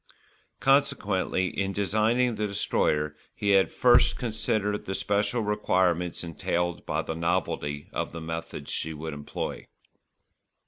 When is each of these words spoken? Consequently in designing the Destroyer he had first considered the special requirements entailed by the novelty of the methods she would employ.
Consequently 0.59 1.45
in 1.49 1.73
designing 1.73 2.33
the 2.33 2.47
Destroyer 2.47 3.15
he 3.35 3.51
had 3.51 3.69
first 3.71 4.17
considered 4.17 4.85
the 4.85 4.95
special 4.95 5.43
requirements 5.43 6.23
entailed 6.23 6.87
by 6.87 7.03
the 7.03 7.13
novelty 7.13 7.87
of 7.93 8.11
the 8.11 8.19
methods 8.19 8.71
she 8.71 8.95
would 8.95 9.13
employ. 9.13 9.67